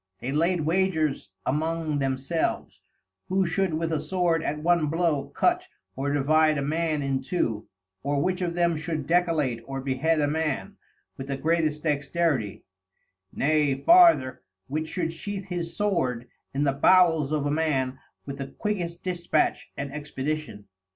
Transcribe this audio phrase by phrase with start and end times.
[0.19, 2.81] They laid Wagers among themselves,
[3.29, 7.67] who should with a Sword at one blow cut, or divide a Man in two;
[8.01, 10.75] or which of them should decollate or behead a Man,
[11.17, 12.63] with the greatest dexterity;
[13.31, 18.47] nay farther, which should sheath his Sword in the Bowels of a Man with the
[18.47, 20.65] quickest dispatch and expedition.